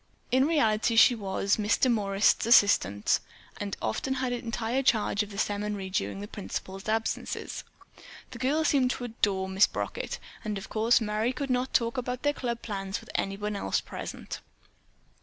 [0.31, 3.19] In reality she was Miss Demorest's assistant
[3.57, 7.63] and often had entire charge of the seminary during the principal's absences.
[8.31, 12.23] The girls seemed to adore Miss Brockett, but of course Merry could not talk about
[12.23, 14.39] their club plans with anyone else present.